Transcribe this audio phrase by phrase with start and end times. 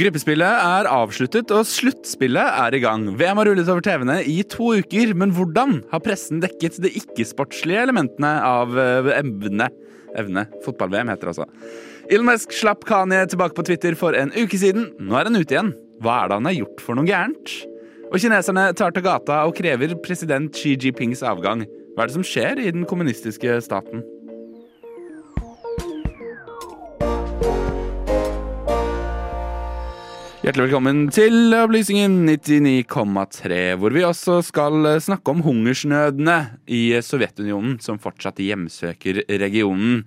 [0.00, 3.02] Gruppespillet er avsluttet, og sluttspillet er i gang.
[3.20, 7.82] VM har rullet over TV-ene i to uker, men hvordan har pressen dekket de ikke-sportslige
[7.84, 9.66] elementene av eh, evne?
[10.16, 10.46] Evne.
[10.64, 11.76] Fotball-VM heter det altså.
[12.08, 14.88] Elon Musk slapp Kanye tilbake på Twitter for en uke siden.
[15.04, 15.74] Nå er han ute igjen.
[16.00, 17.56] Hva er det han har gjort for noe gærent?
[18.08, 21.66] Og kineserne tar til gata og krever president Xi Jinpings avgang.
[21.92, 24.00] Hva er det som skjer i den kommunistiske staten?
[30.40, 37.98] Hjertelig velkommen til Opplysningen 99,3, hvor vi også skal snakke om hungersnødene i Sovjetunionen, som
[38.00, 39.98] fortsatt hjemsøker regionen.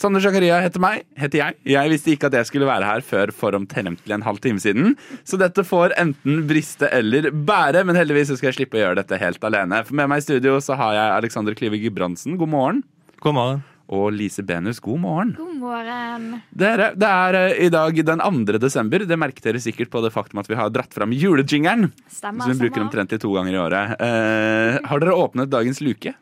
[0.00, 1.58] Sander Zakaria heter meg, heter jeg.
[1.74, 4.96] Jeg visste ikke at jeg skulle være her før for omtrentlig en halv time siden,
[5.20, 9.20] så dette får enten briste eller bære, men heldigvis skal jeg slippe å gjøre dette
[9.20, 9.84] helt alene.
[9.84, 12.40] For med meg i studio så har jeg Alexander Klive Gudbrandsen.
[12.40, 12.84] God morgen.
[13.20, 13.64] God morgen.
[13.92, 15.34] Og Lise Benus, god morgen.
[15.36, 16.28] God morgen.
[16.56, 18.56] Dere, det er eh, i dag den 2.
[18.62, 19.04] desember.
[19.04, 21.90] Det merket dere sikkert på det faktum at vi har dratt fram julejingeren.
[22.08, 22.46] Stemmer.
[22.46, 22.88] Som vi bruker stemmer.
[22.88, 23.94] omtrent to ganger i året.
[24.00, 26.14] Eh, har dere åpnet dagens luke?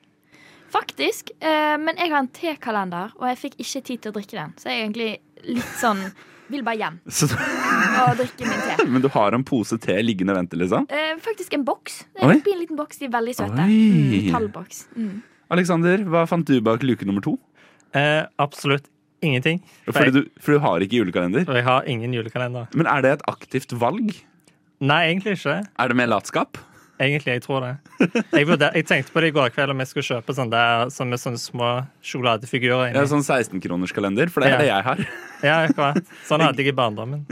[0.74, 1.30] Faktisk.
[1.38, 4.54] Eh, men jeg har en tekalender, og jeg fikk ikke tid til å drikke den.
[4.58, 5.10] Så jeg er egentlig
[5.52, 6.04] litt sånn
[6.52, 8.84] Vil bare hjem Så, og drikke min te.
[8.92, 10.84] men du har en pose te liggende og venter, liksom?
[10.92, 12.02] Eh, faktisk en boks.
[12.12, 12.98] Det er en liten boks.
[13.00, 13.68] De er veldig søte.
[13.70, 14.82] Mm, Tallboks.
[14.98, 15.22] Mm.
[15.52, 17.38] Alexander, hva fant du bak luke nummer to?
[17.94, 18.88] Eh, absolutt
[19.22, 19.60] ingenting.
[19.86, 21.44] For Fordi du, for du har ikke julekalender.
[21.48, 22.66] og jeg har ingen julekalender.
[22.74, 24.14] Men er det et aktivt valg?
[24.82, 25.60] Nei, egentlig ikke.
[25.78, 26.58] Er det mer latskap?
[27.02, 27.70] Egentlig, jeg tror det.
[28.32, 30.90] Jeg, burde, jeg tenkte på det i går kveld om jeg skulle kjøpe sånne, der,
[30.94, 31.70] sånne, sånne små
[32.06, 32.92] sjokoladefigurer.
[32.92, 33.10] Ja, inni.
[33.10, 34.58] sånn 16-kronerskalender, for det er Ja.
[34.58, 35.04] det jeg har.
[35.42, 35.98] Ja, akkurat.
[36.28, 37.24] Sånn hadde jeg i barndommen.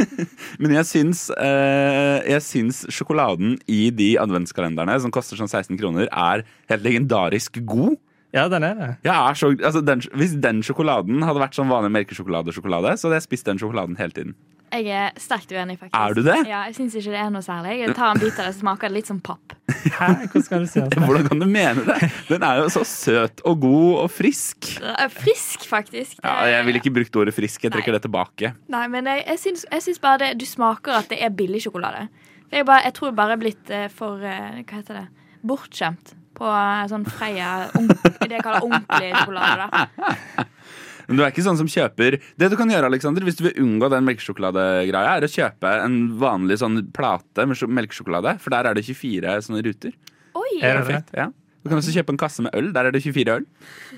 [0.58, 6.08] Men jeg syns, eh, jeg syns sjokoladen i de adventskalenderne, som koster sånn 16 kroner,
[6.10, 6.42] er
[6.72, 7.94] helt legendarisk god.
[8.32, 8.90] Ja, den er det.
[9.04, 13.18] Jeg er så, altså den, hvis den sjokoladen hadde vært sånn vanlig melkesjokoladesjokolade, så hadde
[13.20, 14.34] jeg spist den sjokoladen hele tiden.
[14.72, 15.98] Jeg er sterkt uenig, faktisk.
[16.00, 16.36] Er du det?
[16.48, 17.74] Ja, Jeg syns ikke det er noe særlig.
[17.82, 19.52] Jeg tar en bit av det, så smaker det litt som papp.
[19.98, 20.06] Hæ?
[20.32, 20.96] Hvordan skal du si det?
[21.02, 22.08] Hvordan kan du mene det?
[22.30, 24.70] Den er jo så søt og god og frisk.
[24.80, 26.16] Er Frisk, faktisk.
[26.16, 27.66] Det- Ja, jeg ville ikke brukt ordet frisk.
[27.68, 27.98] Jeg trekker Nei.
[28.00, 28.54] det tilbake.
[28.72, 31.60] Nei, men jeg, jeg, syns, jeg syns bare det, du smaker at det er billig
[31.66, 32.06] sjokolade.
[32.48, 35.06] Jeg, bare, jeg tror jeg bare er blitt eh, for eh, Hva heter det?
[35.44, 39.68] Bortskjemt på eh, sånn Freia Det jeg kaller ordentlig sjokolade.
[39.70, 40.46] da
[41.08, 43.56] Men du er ikke sånn som kjøper Det du kan gjøre, Alexander, hvis du vil
[43.64, 48.70] unngå den melkesjokoladegreia, er å kjøpe en vanlig sånn plate med sjo- melkesjokolade, for der
[48.70, 49.94] er det 24 sånne ruter.
[50.38, 50.50] Oi!
[50.62, 50.84] Er det?
[50.86, 51.26] Perfekt, ja.
[51.62, 52.70] Du kan også kjøpe en kasse med øl.
[52.74, 53.44] Der er det 24 øl.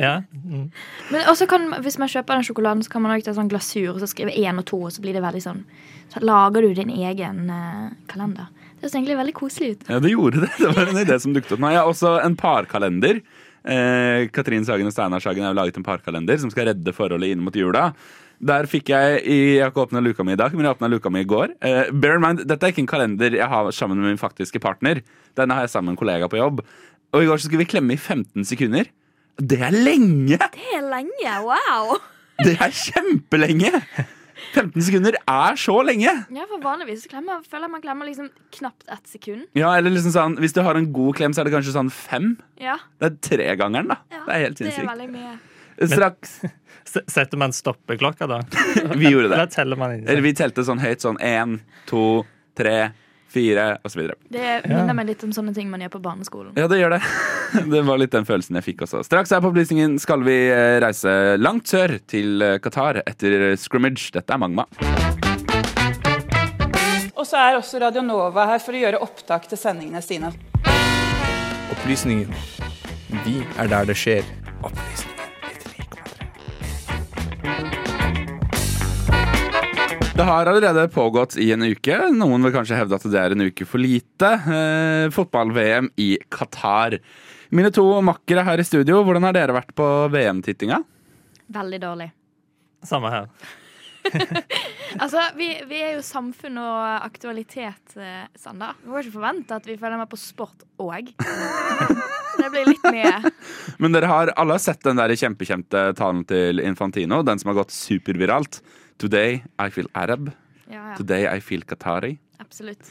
[0.00, 0.14] Ja.
[0.32, 0.66] Mm.
[1.14, 3.94] Men også kan, hvis man kjøper den sjokoladen, så kan man også ta sånn glasur
[3.94, 5.62] og så skrive én og to, og så blir det veldig sånn
[6.12, 8.50] Så lager du din egen eh, kalender.
[8.84, 9.84] Det ser egentlig veldig koselig ut.
[9.88, 10.50] Ja, det gjorde det.
[10.60, 11.70] Det var en idé som dukket opp nå.
[11.72, 13.22] Jeg har også en parkalender.
[13.64, 17.40] Eh, Katrin Sagen og Steinar Sagen har laget en parkalender som skal redde forholdet inn
[17.40, 17.86] mot jula.
[18.44, 20.90] Der fikk jeg i, Jeg har ikke åpna luka mi i dag, men jeg åpna
[20.92, 21.54] luka mi i går.
[21.64, 24.60] Eh, bear in mind, Dette er ikke en kalender jeg har sammen med min faktiske
[24.60, 25.00] partner.
[25.38, 26.60] Denne har jeg sammen med en kollega på jobb.
[27.14, 28.90] Og i går så skulle vi klemme i 15 sekunder.
[29.40, 30.36] Det er lenge!
[30.36, 31.38] Det er lenge!
[31.46, 31.96] Wow!
[32.44, 33.72] Det er kjempelenge!
[34.54, 36.10] 15 sekunder er så lenge!
[36.34, 39.46] Ja, for vanligvis så klemmer, føler jeg man klemmer liksom knapt ett sekund.
[39.58, 41.90] Ja, eller liksom sånn, Hvis du har en god klem, så er det kanskje sånn
[41.94, 42.34] fem.
[42.60, 44.00] Ja, Det er tregangeren, da.
[44.10, 44.24] ja.
[44.26, 45.10] Det er helt sinnssykt.
[45.14, 45.38] mye.
[45.90, 46.40] Straks
[47.10, 48.40] Setter man stoppeklokka da?
[49.00, 49.34] Vi gjorde det.
[49.38, 50.04] Eller teller man inn?
[50.08, 51.56] Eller vi telte sånn høyt sånn én,
[51.88, 52.22] to,
[52.54, 52.92] tre,
[53.34, 54.06] fire osv.
[54.32, 56.54] Det minner meg litt om sånne ting man gjør på barneskolen.
[56.58, 57.02] Ja, det gjør det.
[57.74, 59.04] Det var litt den følelsen jeg fikk også.
[59.06, 64.10] Straks her på opplysningen skal vi eh, reise langt sør til eh, Qatar etter scrimmage.
[64.14, 64.66] Dette er Magma.
[67.14, 70.34] Og så er også Radio Nova her for å gjøre opptak til sendingene sine.
[71.72, 72.34] Opplysningen.
[73.24, 74.26] Vi er der det skjer.
[74.60, 75.13] Opplysningen
[80.24, 81.98] Det har allerede pågått i en uke.
[82.16, 84.28] Noen vil kanskje hevde at det er en uke for lite.
[84.56, 86.94] Eh, Fotball-VM i Qatar.
[87.52, 90.78] Mine to makkere her i studio, hvordan har dere vært på VM-tittinga?
[91.52, 92.06] Veldig dårlig.
[92.88, 93.28] Samme her.
[94.94, 98.76] Altså, vi, vi er jo samfunn og aktualitet, eh, Sander.
[98.84, 101.08] Vi må ikke forvente at vi følger med på sport òg.
[102.38, 103.32] Det blir litt mye.
[103.82, 107.58] Men dere har alle har sett den der kjempekjente talen til Infantino, den som har
[107.64, 108.60] gått superviralt.
[108.98, 110.30] Today I feel Arab.
[110.68, 110.96] Ja, ja.
[110.98, 112.16] Today I feel Qatari.
[112.42, 112.90] Absolutt.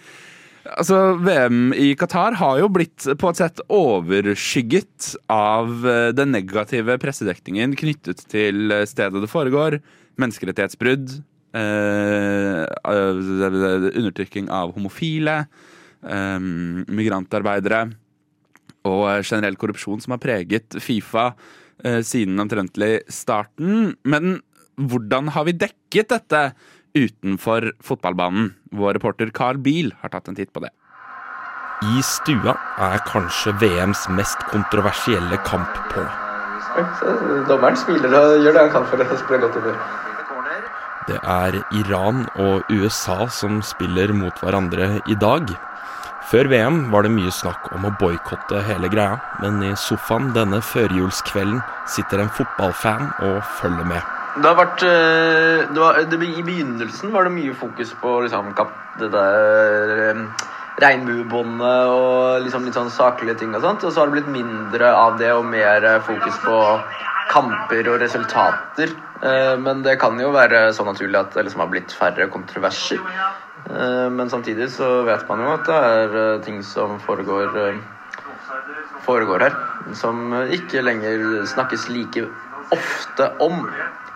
[0.63, 6.95] Altså, VM i Qatar har jo blitt på et sett overskygget av eh, den negative
[7.03, 9.81] pressedekningen knyttet til eh, stedet det foregår,
[10.23, 11.17] menneskerettighetsbrudd,
[11.59, 15.41] eh, eh, undertrykking av homofile,
[16.07, 17.89] eh, migrantarbeidere
[18.87, 21.33] og generell korrupsjon som har preget Fifa
[21.83, 23.97] eh, siden omtrentlig starten.
[24.07, 24.39] Men
[24.77, 26.43] hvordan har vi dekket dette
[26.97, 28.53] utenfor fotballbanen.
[28.73, 30.71] Vår reporter Carl Biel har tatt en titt på det.
[31.83, 36.05] I stua er kanskje VMs mest kontroversielle kamp på.
[37.49, 39.77] Dommeren smiler og gjør det han kan for å spille godt humør.
[41.09, 45.51] Det er Iran og USA som spiller mot hverandre i dag.
[46.31, 50.63] Før VM var det mye snakk om å boikotte hele greia, men i sofaen denne
[50.63, 51.59] førjulskvelden
[51.97, 54.22] sitter en fotballfan og følger med.
[54.33, 58.49] Det har vært eh, det var, det, I begynnelsen var det mye fokus på liksom,
[58.97, 60.23] det der eh,
[60.81, 63.85] regnbuebåndet og liksom litt sånn saklige ting og sånt.
[63.85, 66.57] Og så har det blitt mindre av det og mer fokus på
[67.29, 68.95] kamper og resultater.
[69.21, 73.01] Eh, Men det kan jo være så naturlig at det liksom har blitt færre kontroverser.
[73.63, 77.77] Men samtidig så vet man jo at det er ting som foregår
[79.05, 79.55] foregår her,
[79.95, 82.25] som ikke lenger snakkes like
[82.75, 83.69] ofte om.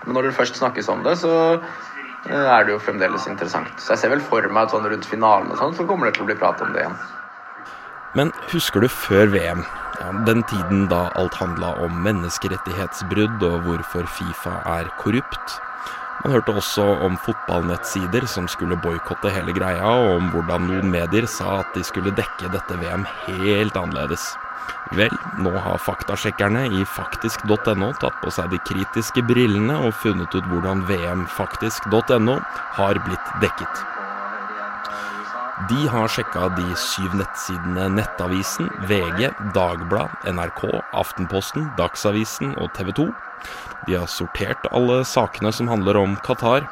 [0.08, 3.74] Men når det først snakkes om det, så eh, er det jo fremdeles interessant.
[3.76, 6.16] Så jeg ser vel for meg at sånn rundt finalen og sånn, så kommer det
[6.18, 6.96] til å bli prat om det igjen.
[8.16, 9.68] Men husker du før VM?
[10.26, 15.58] Den tiden da alt handla om menneskerettighetsbrudd og hvorfor Fifa er korrupt.
[16.24, 21.28] Man hørte også om fotballnettsider som skulle boikotte hele greia, og om hvordan noen medier
[21.30, 24.32] sa at de skulle dekke dette VM helt annerledes.
[24.96, 30.48] Vel, nå har faktasjekkerne i faktisk.no tatt på seg de kritiske brillene og funnet ut
[30.48, 32.40] hvordan vmfaktisk.no
[32.80, 33.86] har blitt dekket.
[35.70, 43.08] De har sjekka de syv nettsidene Nettavisen, VG, Dagblad, NRK, Aftenposten, Dagsavisen og TV 2.
[43.88, 46.70] De har sortert alle sakene som handler om Qatar.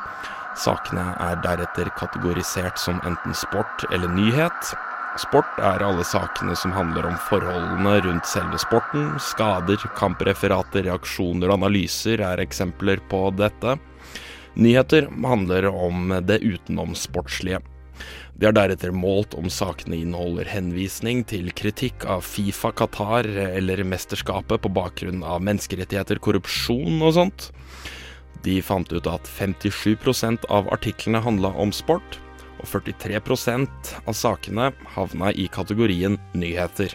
[0.56, 4.76] Sakene er deretter kategorisert som enten sport eller nyhet.
[5.16, 9.14] Sport er alle sakene som handler om forholdene rundt selve sporten.
[9.24, 13.78] Skader, kampreferater, reaksjoner og analyser er eksempler på dette.
[14.60, 17.62] Nyheter handler om det utenomsportslige.
[18.36, 24.66] De har deretter målt om sakene inneholder henvisning til kritikk av Fifa, Qatar eller mesterskapet
[24.66, 27.50] på bakgrunn av menneskerettigheter, korrupsjon og sånt.
[28.44, 32.20] De fant ut at 57% av artiklene handla om sport,
[32.66, 36.94] 43% av sakene havna i kategorien nyheter.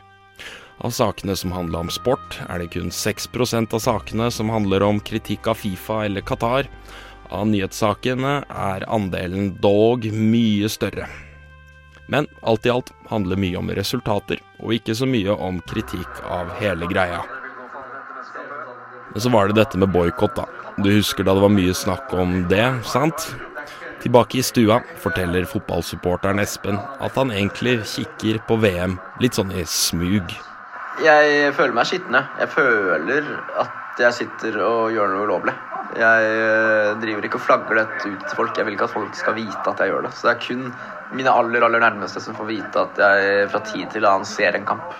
[0.81, 5.01] Av sakene som handla om sport, er det kun 6% av sakene som handler om
[5.01, 6.71] kritikk av Fifa eller Qatar.
[7.31, 11.09] Av nyhetssakene er andelen dog mye større.
[12.11, 16.51] Men alt i alt handler mye om resultater, og ikke så mye om kritikk av
[16.59, 17.21] hele greia.
[19.13, 20.49] Men så var det dette med boikott, da.
[20.81, 23.31] Du husker da det var mye snakk om det, sant?
[24.01, 29.67] Tilbake i stua forteller fotballsupporteren Espen at han egentlig kikker på VM litt sånn i
[29.69, 30.33] smug.
[31.05, 32.23] Jeg føler meg skitne.
[32.41, 33.29] Jeg føler
[33.61, 35.55] at jeg sitter og gjør noe ulovlig.
[35.99, 38.57] Jeg eh, driver ikke og flagger dette ut til folk.
[38.57, 40.15] Jeg vil ikke at folk skal vite at jeg gjør det.
[40.17, 40.67] Så det er kun
[41.19, 44.69] mine aller, aller nærmeste som får vite at jeg fra tid til annen ser en
[44.69, 44.95] kamp.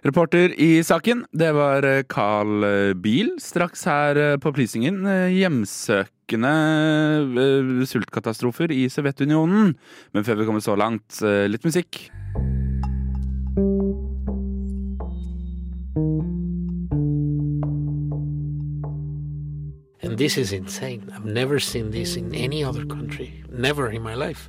[0.00, 3.34] Reporter i saken, det var eh, Carl eh, Biel.
[3.42, 6.52] Straks her eh, på Opplysningen eh, hjemsøkende
[7.90, 9.74] sultkatastrofer i Sovjetunionen.
[10.16, 12.08] Men før vi kommer så langt, litt musikk.
[20.00, 21.12] And this is insane.
[21.12, 23.44] I've never seen this in any other country.
[23.50, 24.48] Never in my life.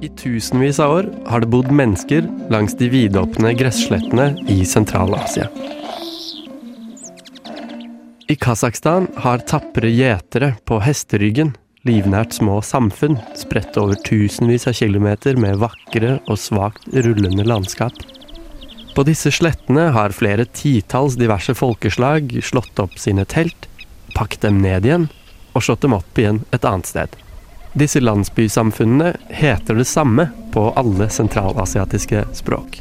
[0.00, 5.50] I tusenvis av år har det bodd mennesker langs de vidåpne gresslettene i Sentral-Asia.
[8.30, 11.52] I Kasakhstan har tapre gjetere på hesteryggen
[11.88, 17.96] livnært små samfunn spredt over tusenvis av kilometer med vakre og svakt rullende landskap.
[18.94, 23.68] På disse slettene har flere titalls diverse folkeslag slått opp sine telt,
[24.16, 25.08] pakket dem ned igjen
[25.54, 27.14] og slått dem opp igjen et annet sted.
[27.78, 32.80] Disse landsbysamfunnene heter det samme på alle sentralasiatiske språk.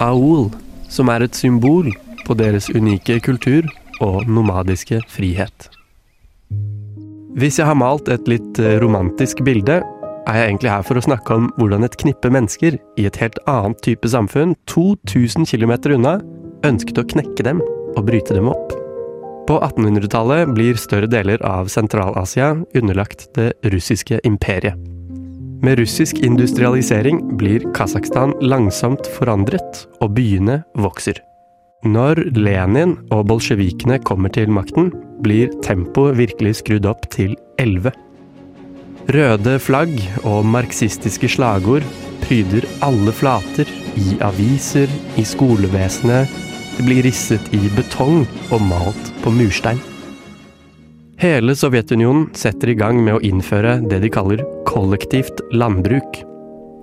[0.00, 0.48] Aul,
[0.88, 1.92] som er et symbol
[2.24, 3.68] på deres unike kultur
[4.00, 5.68] og nomadiske frihet.
[7.36, 9.82] Hvis jeg har malt et litt eh, romantisk bilde,
[10.28, 13.38] er jeg egentlig her for å snakke om hvordan et knippe mennesker i et helt
[13.50, 16.18] annet type samfunn, 2000 km unna,
[16.66, 17.62] ønsket å knekke dem
[17.96, 18.79] og bryte dem opp.
[19.48, 24.76] På 1800-tallet blir større deler av Sentral-Asia underlagt det russiske imperiet.
[25.60, 31.20] Med russisk industrialisering blir Kasakhstan langsomt forandret, og byene vokser.
[31.84, 34.90] Når Lenin og bolsjevikene kommer til makten,
[35.24, 37.92] blir tempoet virkelig skrudd opp til 11.
[39.10, 39.96] Røde flagg
[40.28, 41.84] og marxistiske slagord
[42.24, 46.49] pryder alle flater, i aviser, i skolevesenet.
[46.80, 49.76] Det blir risset i betong og malt på murstein.
[51.20, 56.22] Hele Sovjetunionen setter i gang med å innføre det de kaller kollektivt landbruk.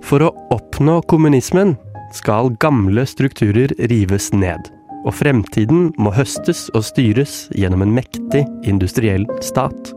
[0.06, 1.74] For å oppnå kommunismen
[2.14, 4.70] skal gamle strukturer rives ned,
[5.02, 9.90] og fremtiden må høstes og styres gjennom en mektig industriell stat.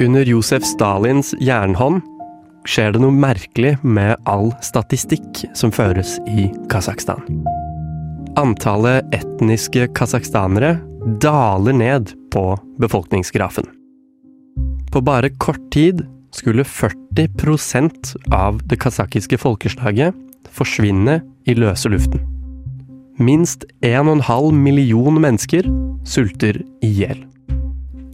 [0.00, 2.00] Under Josef Stalins jernhånd
[2.64, 7.60] skjer det noe merkelig med all statistikk som føres i Kasakhstan.
[8.36, 10.78] Antallet etniske kasakhstanere
[11.20, 12.44] daler ned på
[12.80, 13.66] befolkningsgrafen.
[14.92, 20.16] På bare kort tid skulle 40% av det kasakhiske folkeslaget
[20.48, 22.24] forsvinne i løse luften.
[23.20, 25.68] Minst 1,5 million mennesker
[26.08, 27.20] sulter i hjel.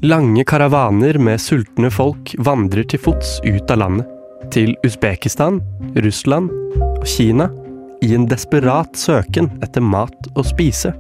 [0.03, 4.11] Lange karavaner med sultne folk vandrer til fots ut av landet.
[4.51, 5.63] Til Usbekistan,
[5.95, 6.51] Russland
[6.83, 7.51] og Kina
[8.03, 10.95] i en desperat søken etter mat å spise.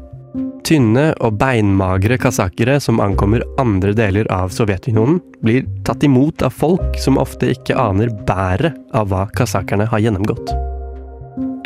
[0.69, 6.99] Tynne og beinmagre kasakkere som ankommer andre deler av Sovjetunionen, blir tatt imot av folk
[7.01, 10.53] som ofte ikke aner bæret av hva kasakkerne har gjennomgått.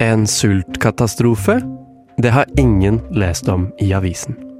[0.02, 1.58] En sultkatastrofe?
[2.22, 4.51] Det har ingen lest om i avisen.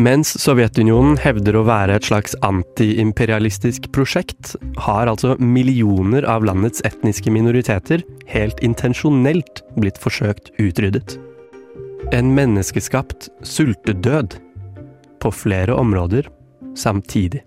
[0.00, 7.28] Mens Sovjetunionen hevder å være et slags antiimperialistisk prosjekt, har altså millioner av landets etniske
[7.28, 8.00] minoriteter
[8.32, 11.18] helt intensjonelt blitt forsøkt utryddet.
[12.16, 14.38] En menneskeskapt sultedød
[15.20, 16.30] på flere områder
[16.72, 17.42] samtidig.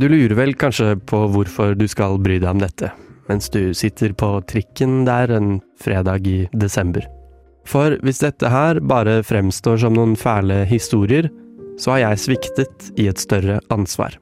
[0.00, 2.88] Du lurer vel kanskje på hvorfor du skal bry deg om dette,
[3.28, 7.04] mens du sitter på trikken der en fredag i desember.
[7.66, 11.28] For hvis dette her bare fremstår som noen fæle historier,
[11.76, 14.14] så har jeg sviktet i et større ansvar.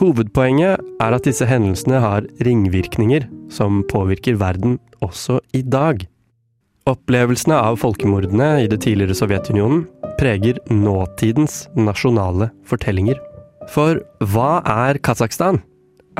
[0.00, 6.02] Hovedpoenget er at disse hendelsene har ringvirkninger som påvirker verden også i dag.
[6.90, 9.86] Opplevelsene av folkemordene i det tidligere Sovjetunionen
[10.18, 13.16] preger nåtidens nasjonale fortellinger.
[13.72, 14.02] For
[14.34, 15.62] hva er Kasakhstan?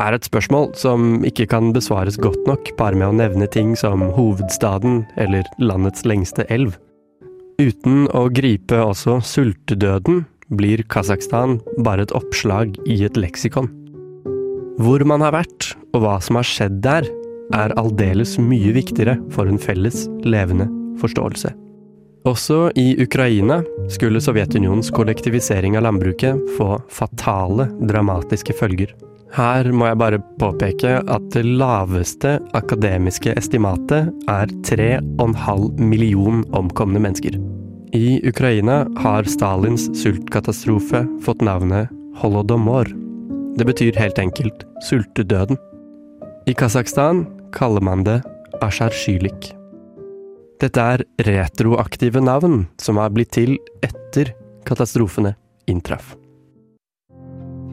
[0.01, 4.03] Er et spørsmål som ikke kan besvares godt nok bare med å nevne ting som
[4.17, 6.77] hovedstaden eller landets lengste elv.
[7.63, 10.25] Uten å gripe også sultedøden
[10.55, 13.71] blir Kasakhstan bare et oppslag i et leksikon.
[14.83, 17.07] Hvor man har vært, og hva som har skjedd der,
[17.55, 20.67] er aldeles mye viktigere for en felles, levende
[20.99, 21.53] forståelse.
[22.25, 23.61] Også i Ukraina
[23.93, 28.95] skulle Sovjetunionens kollektivisering av landbruket få fatale, dramatiske følger.
[29.35, 37.41] Her må jeg bare påpeke at det laveste akademiske estimatet er 3,5 million omkomne mennesker.
[37.95, 41.91] I Ukraina har Stalins sultkatastrofe fått navnet
[42.23, 42.87] holodomor.
[43.59, 45.59] Det betyr helt enkelt sultedøden.
[46.47, 48.21] I Kasakhstan kaller man det
[48.63, 49.51] asjarshylik.
[50.63, 54.31] Dette er retroaktive navn som har blitt til etter
[54.69, 55.35] katastrofene
[55.67, 56.15] inntraff.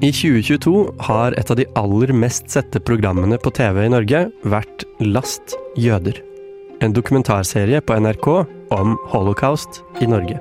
[0.02, 0.72] I 2022
[1.06, 6.18] har et av de aller mest sette programmene på TV i Norge vært Last jøder.
[6.82, 8.28] En dokumentarserie på NRK
[8.74, 10.40] om holocaust i Norge.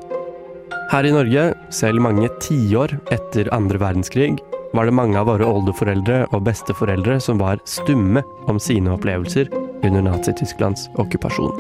[0.89, 1.45] Her i Norge,
[1.77, 4.31] selv mange tiår etter andre verdenskrig,
[4.73, 9.53] var det mange av våre oldeforeldre og besteforeldre som var stumme om sine opplevelser
[9.85, 11.53] under Nazi-Tysklands okkupasjon.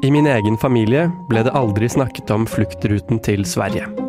[0.00, 4.07] I min egen familie ble det aldri snakket om fluktruten til Sverige.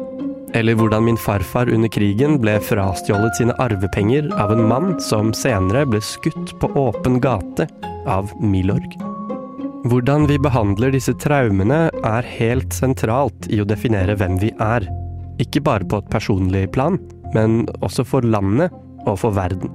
[0.53, 5.85] Eller hvordan min farfar under krigen ble frastjålet sine arvepenger av en mann som senere
[5.89, 7.67] ble skutt på åpen gate
[8.09, 8.97] av Milorg.
[9.89, 14.83] Hvordan vi behandler disse traumene er helt sentralt i å definere hvem vi er.
[15.39, 16.97] Ikke bare på et personlig plan,
[17.35, 18.73] men også for landet
[19.05, 19.71] og for verden.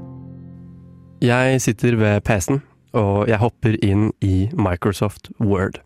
[1.24, 2.60] Jeg sitter ved PC-en,
[2.98, 5.80] og jeg hopper inn i Microsoft Word.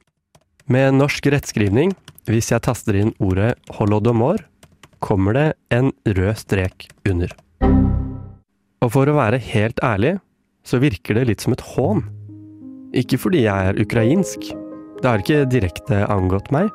[0.66, 1.95] Med norsk rettskrivning,
[2.28, 4.42] hvis jeg taster inn ordet holodomor,
[5.05, 7.33] kommer det en rød strek under.
[8.85, 10.17] Og for å være helt ærlig,
[10.67, 12.05] så virker det litt som et hån.
[12.97, 14.50] Ikke fordi jeg er ukrainsk,
[14.99, 16.71] det har ikke direkte angått meg,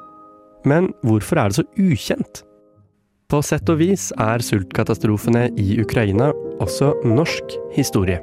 [0.67, 2.43] men hvorfor er det så ukjent?
[3.31, 6.29] På sett og vis er sultkatastrofene i Ukraina
[6.61, 8.19] også norsk historie.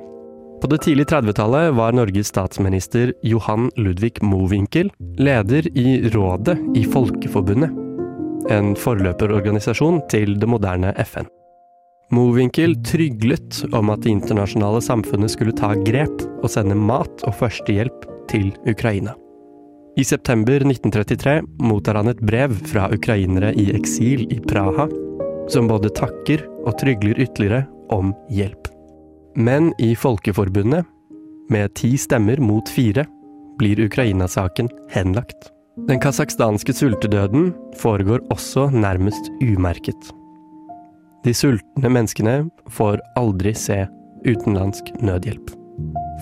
[0.61, 7.73] På det tidlige 30-tallet var Norges statsminister Johan Ludvig Mowinckel leder i Rådet i Folkeforbundet,
[8.51, 11.29] en forløperorganisasjon til det moderne FN.
[12.11, 18.07] Mowinckel tryglet om at det internasjonale samfunnet skulle ta grep og sende mat og førstehjelp
[18.31, 19.15] til Ukraina.
[19.99, 24.89] I september 1933 mottar han et brev fra ukrainere i eksil i Praha,
[25.51, 27.65] som både takker og trygler ytterligere
[27.95, 28.71] om hjelp.
[29.37, 30.87] Men i Folkeforbundet,
[31.51, 33.07] med ti stemmer mot fire,
[33.59, 35.51] blir Ukraina-saken henlagt.
[35.89, 40.11] Den kasakhstanske sultedøden foregår også nærmest umerket.
[41.25, 42.37] De sultne menneskene
[42.73, 43.83] får aldri se
[44.27, 45.53] utenlandsk nødhjelp.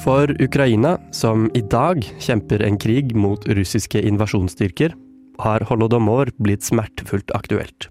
[0.05, 4.95] For Ukraina, som i dag kjemper en krig mot russiske invasjonsstyrker,
[5.43, 7.89] har holodomor blitt smertefullt aktuelt.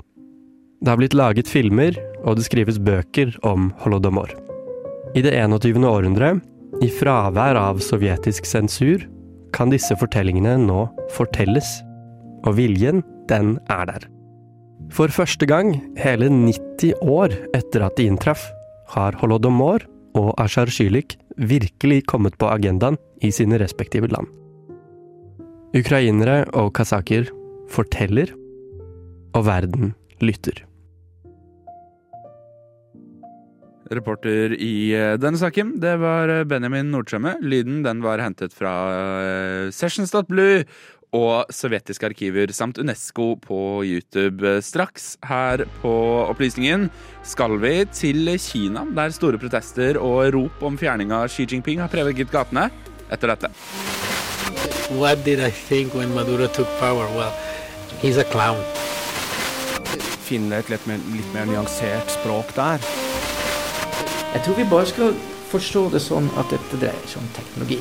[0.84, 4.32] Det har blitt laget filmer, og det skrives bøker om holodomor.
[5.16, 5.84] I det 21.
[5.88, 6.38] århundre,
[6.84, 9.08] i fravær av sovjetisk sensur,
[9.56, 10.86] kan disse fortellingene nå
[11.16, 11.80] fortelles.
[12.48, 14.08] Og viljen, den er der.
[14.94, 18.46] For første gang, hele 90 år etter at de inntraff,
[18.94, 19.84] har holodomor
[20.18, 24.30] og Ashar Shylik virkelig kommet på agendaen i sine respektive land.
[25.76, 27.28] Ukrainere og kasaker
[27.70, 28.32] forteller,
[29.36, 29.92] og verden
[30.24, 30.67] lytter.
[33.94, 37.38] Reporter i eh, denne saken, det var eh, Benjamin Nordstrømme.
[37.42, 40.64] Lyden den var hentet fra uh, Sessions.blue
[41.16, 44.58] og sovjetiske arkiver samt Unesco på YouTube.
[44.66, 45.94] Straks her på
[46.28, 46.90] Opplysningen
[47.24, 51.92] skal vi til Kina, der store protester og rop om fjerning av Xi Jinping har
[51.92, 52.68] preget gatene
[53.10, 53.54] etter dette.
[55.00, 57.08] What did I think when Maduro took power?
[57.16, 57.34] Well,
[58.02, 58.64] he's a clown.
[60.28, 62.84] Finne et litt mer, litt mer nyansert språk der.
[64.34, 65.14] Jeg tror vi bare skal
[65.48, 67.78] forstå det sånn at dette dreier seg om teknologi.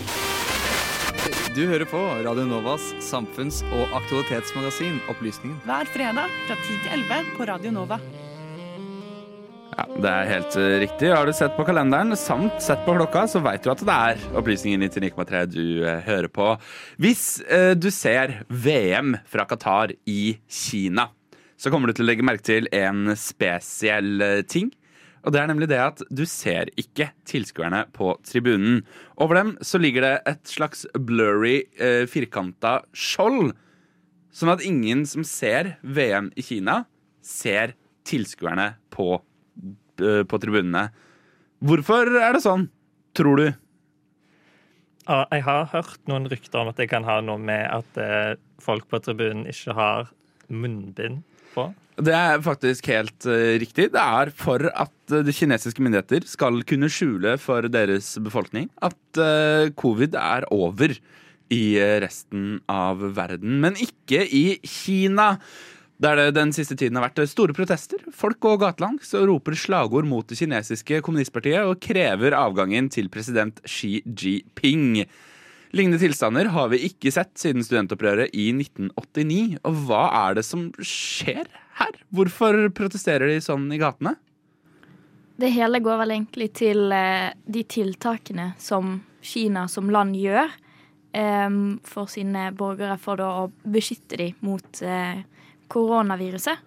[1.56, 5.56] Du hører på Radio Novas samfunns- og aktualitetsmagasin Opplysningen.
[5.66, 7.98] Hver fredag fra 10 til 11 på Radio Nova.
[9.72, 11.10] Ja, Det er helt uh, riktig.
[11.10, 14.38] Har du sett på kalenderen samt sett på klokka, så veit du at det er
[14.38, 16.52] Opplysningen 99,3 du uh, hører på.
[17.02, 21.10] Hvis eh, du ser VM fra Qatar i Kina,
[21.58, 24.70] så kommer du til å legge merke til en spesiell ting.
[25.26, 28.84] Og det er nemlig det at du ser ikke tilskuerne på tribunen.
[29.18, 33.50] Over dem så ligger det et slags blurry, eh, firkanta skjold.
[34.30, 36.84] Sånn at ingen som ser VM i Kina,
[37.26, 37.74] ser
[38.06, 39.20] tilskuerne på,
[39.98, 40.90] eh, på tribunene.
[41.58, 42.68] Hvorfor er det sånn,
[43.12, 43.46] tror du?
[45.08, 48.36] Ja, jeg har hørt noen rykter om at det kan ha noe med at eh,
[48.62, 50.10] folk på tribunen ikke har
[50.48, 51.22] munnbind
[51.54, 51.72] på.
[51.96, 53.88] Det er faktisk helt uh, riktig.
[53.94, 59.20] Det er for at uh, de kinesiske myndigheter skal kunne skjule for deres befolkning at
[59.20, 60.92] uh, covid er over
[61.46, 65.36] i resten av verden, men ikke i Kina.
[66.02, 68.02] Der det den siste tiden har vært store protester.
[68.12, 73.62] Folk går gatelangs og roper slagord mot det kinesiske kommunistpartiet og krever avgangen til president
[73.64, 75.06] Xi Jinping.
[75.72, 79.56] Lignende tilstander har vi ikke sett siden studentopprøret i 1989.
[79.64, 81.48] Og hva er det som skjer
[81.80, 81.98] her?
[82.14, 84.16] Hvorfor protesterer de sånn i gatene?
[85.36, 90.48] Det hele går vel egentlig til eh, de tiltakene som Kina som land gjør
[91.12, 95.20] eh, for sine borgere for å beskytte dem mot eh,
[95.72, 96.62] koronaviruset.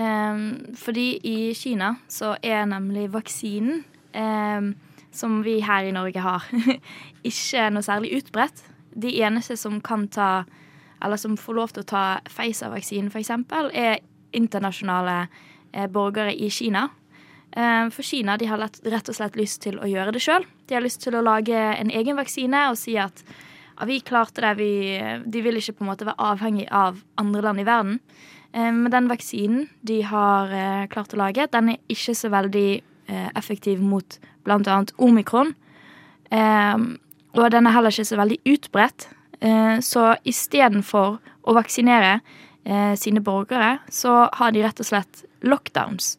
[0.00, 0.44] Eh,
[0.80, 3.82] fordi i Kina så er nemlig vaksinen
[4.16, 4.72] eh,
[5.12, 6.46] som vi her i Norge har,
[7.30, 8.64] ikke noe særlig utbredt.
[8.96, 10.44] De eneste som kan ta,
[11.02, 13.32] eller som får lov til å ta Pfizer-vaksinen f.eks.,
[13.74, 14.00] er
[14.32, 15.26] internasjonale
[15.72, 16.88] eh, borgere i Kina.
[17.52, 20.46] Eh, for Kina de har rett og slett lyst til å gjøre det sjøl.
[20.66, 24.44] De har lyst til å lage en egen vaksine og si at ja, vi klarte
[24.44, 24.54] det.
[24.60, 24.72] Vi,
[25.26, 27.98] de vil ikke på en måte være avhengig av andre land i verden.
[28.52, 30.54] Eh, men den vaksinen de har
[30.92, 32.70] klart å lage, den er ikke så veldig
[33.34, 34.74] effektiv mot bl.a.
[35.02, 35.48] omikron.
[36.30, 39.08] og den er heller ikke så veldig utbredt.
[39.82, 42.20] så istedenfor å vaksinere
[42.64, 46.16] eh, sine borgere, så har de rett og slett lockdowns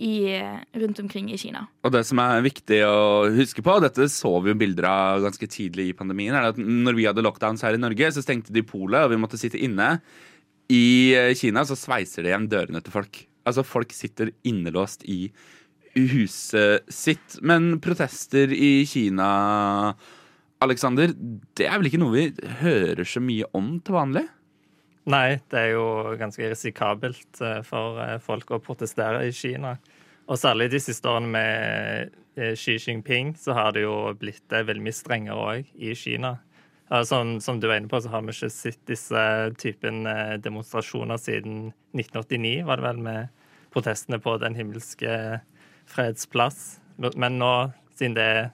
[0.00, 0.40] i,
[0.80, 1.66] rundt omkring i Kina.
[1.84, 5.48] Og det som er viktig å huske på, dette så vi jo bilder av ganske
[5.50, 8.64] tidlig i pandemien, er at når vi hadde lockdowns her i Norge, så stengte de
[8.66, 9.98] polet, og vi måtte sitte inne.
[10.72, 10.84] I
[11.18, 13.24] eh, Kina så sveiser de igjen dørene til folk.
[13.48, 15.26] Altså, folk sitter innelåst i
[15.96, 17.38] huset sitt.
[17.42, 19.30] Men protester i Kina,
[20.64, 21.12] Alexander,
[21.56, 24.26] det er vel ikke noe vi hører så mye om til vanlig?
[25.10, 25.86] Nei, det er jo
[26.20, 29.74] ganske risikabelt eh, for eh, folk å protestere i Kina.
[30.30, 34.84] Og særlig de siste årene med eh, Xi Jinping så har det jo blitt veldig
[34.84, 36.36] mye strengere òg i Kina.
[37.06, 39.20] Som, som, du var inne på, så har vi ikke sett disse
[39.62, 40.02] typen
[40.42, 45.12] demonstrasjoner siden 1989, var det vel, med protestene på Den himmelske
[45.86, 46.80] fredsplass.
[46.98, 47.52] Men nå,
[47.94, 48.50] siden det er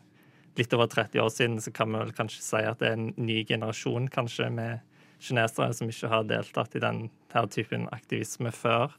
[0.60, 3.08] litt over 30 år siden, så kan vi vel kanskje si at det er en
[3.16, 4.84] ny generasjon kanskje med
[5.26, 8.94] kinesere som ikke har deltatt i den her typen aktivisme før.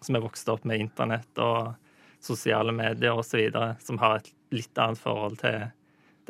[0.00, 1.74] Som er vokst opp med internett og
[2.24, 3.50] sosiale medier osv.
[3.84, 5.68] Som har et litt annet forhold til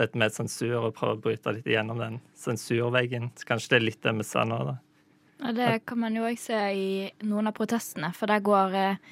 [0.01, 3.31] dette med sensur og prøver å bryte litt igjennom den sensurveggen.
[3.37, 4.77] Så kanskje det er litt det vi nå, da.
[5.41, 6.89] Ja, det kan man jo òg se i
[7.25, 9.03] noen av protestene, for der går eh,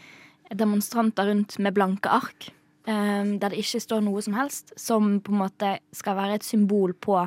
[0.52, 2.50] demonstranter rundt med blanke ark.
[2.86, 6.44] eh, der det ikke står noe som helst, som på en måte skal være et
[6.46, 7.20] symbol på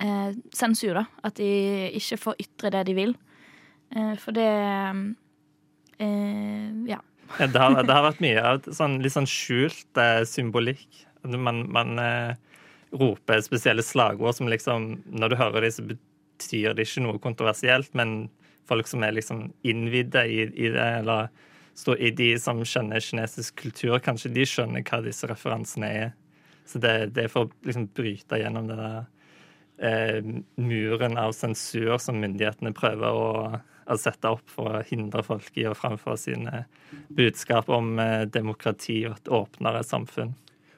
[0.00, 0.94] eh, sensur.
[0.94, 1.04] da.
[1.26, 3.14] At de ikke får ytre det de vil.
[3.94, 4.48] Eh, for det
[5.98, 7.00] eh, Ja.
[7.40, 10.86] Ja, Det har, det har vært mye av sånn, litt sånn skjult eh, symbolikk.
[11.26, 12.36] Man, man eh,
[12.94, 17.90] roper spesielle slagord som liksom Når du hører dem, så betyr det ikke noe kontroversielt,
[17.98, 18.28] men
[18.66, 21.28] folk som er liksom innvidde i, i det, eller
[22.16, 26.14] de som kjenner kinesisk kultur, kanskje de skjønner hva disse referansene er.
[26.66, 29.04] Så det, det er for å liksom bryte gjennom det der
[29.78, 30.20] eh,
[30.56, 33.30] muren av sensur som myndighetene prøver å
[33.86, 36.64] å sette opp for å hindre folk i å framføre sine
[37.14, 40.34] budskap om eh, demokrati og et åpnere samfunn.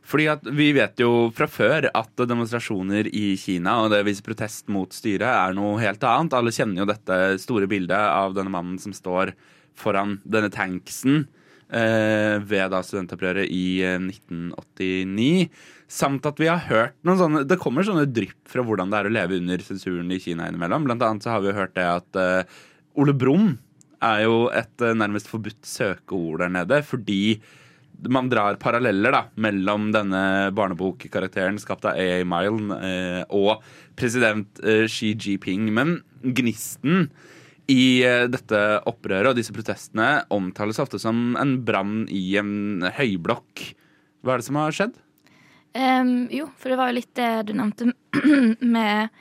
[0.08, 4.92] Fordi Vi vet jo fra før at demonstrasjoner i Kina og det viser protest mot
[4.96, 6.36] styret er noe helt annet.
[6.36, 9.34] Alle kjenner jo dette store bildet av denne mannen som står
[9.76, 11.26] foran denne tanksen
[11.68, 15.48] ved da studentopprøret i eh, 1989.
[15.88, 19.08] Samt at vi har hørt noen sånne Det kommer sånne drypp fra hvordan det er
[19.08, 20.84] å leve under sensuren i Kina innimellom.
[20.88, 22.58] Blant annet så har vi hørt det at eh,
[22.98, 23.54] Ole Brumm
[24.04, 27.38] er jo et eh, nærmest forbudt søkeord der nede, fordi
[28.06, 32.20] man drar paralleller da, mellom denne barnebokkarakteren skapt av A.A.
[32.28, 33.64] Mile eh, og
[33.98, 35.66] president eh, Xi Jinping.
[35.74, 37.08] Men gnisten
[37.68, 43.64] i eh, dette opprøret og disse protestene omtales ofte som en brann i en høyblokk.
[44.24, 44.96] Hva er det som har skjedd?
[45.76, 47.90] Um, jo, for det var jo litt det du nevnte
[48.76, 49.12] med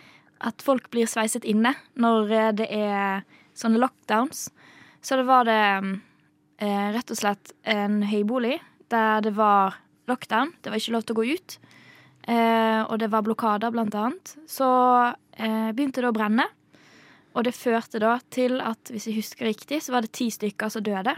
[0.48, 3.26] at folk blir sveiset inne når eh, det er
[3.58, 4.48] sånne lockdowns.
[5.04, 5.62] Så det var det
[6.64, 8.56] eh, rett og slett en høybolig
[8.88, 9.76] der det var
[10.08, 10.56] lockdown.
[10.64, 11.58] Det var ikke lov til å gå ut.
[12.28, 14.34] Og det var blokader, blant annet.
[14.52, 14.68] Så
[15.76, 16.44] begynte det å brenne.
[17.38, 20.72] Og det førte da til at, hvis jeg husker riktig, så var det ti stykker
[20.74, 21.14] som døde.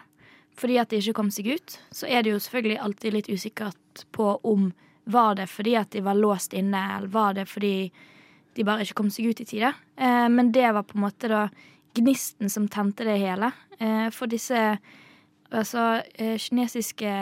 [0.60, 1.77] Fordi at de ikke kom seg ut.
[1.95, 4.71] Så er det jo selvfølgelig alltid litt usikkert på om
[5.10, 7.89] var det fordi at de var låst inne, eller var det fordi
[8.58, 9.71] de bare ikke kom seg ut i tide.
[9.95, 11.47] Eh, men det var på en måte da
[11.97, 13.51] gnisten som tente det hele.
[13.79, 14.60] Eh, for disse
[15.49, 17.13] altså, eh, kinesiske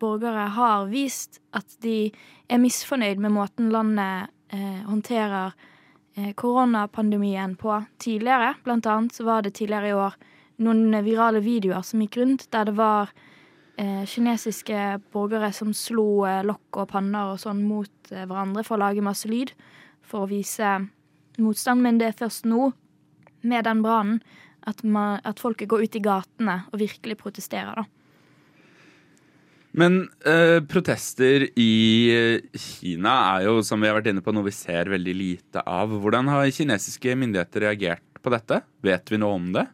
[0.00, 2.12] borgere har vist at de
[2.48, 5.52] er misfornøyd med måten landet eh, håndterer
[6.38, 8.52] koronapandemien på tidligere.
[8.62, 10.14] Blant annet så var det tidligere i år
[10.62, 13.10] noen virale videoer som gikk rundt, der det var
[13.80, 18.76] eh, kinesiske borgere som slo eh, lokk og panner og sånn mot eh, hverandre for
[18.76, 19.54] å lage masse lyd,
[20.04, 20.76] for å vise
[21.42, 21.82] motstand.
[21.82, 22.70] Men det er først nå,
[23.42, 24.22] med den brannen,
[24.64, 28.03] at, at folket går ut i gatene og virkelig protesterer, da.
[29.74, 31.72] Men eh, protester i
[32.14, 35.64] eh, Kina er jo, som vi har vært inne på, noe vi ser veldig lite
[35.66, 35.90] av.
[36.02, 38.60] Hvordan har kinesiske myndigheter reagert på dette?
[38.86, 39.66] Vet vi noe om det?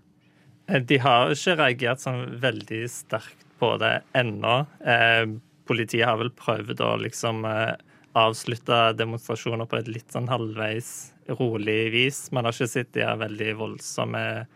[0.71, 4.63] Eh, De har ikke reagert sånn veldig sterkt på det ennå.
[4.89, 5.27] Eh,
[5.69, 7.75] politiet har vel prøvd å liksom eh,
[8.19, 12.25] avslutte demonstrasjoner på et litt sånn halvveis rolig vis.
[12.33, 14.49] Man har ikke sett de er veldig voldsomme eh,